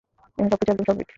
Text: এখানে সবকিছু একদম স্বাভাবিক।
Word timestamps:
এখানে 0.37 0.49
সবকিছু 0.51 0.71
একদম 0.71 0.85
স্বাভাবিক। 0.85 1.09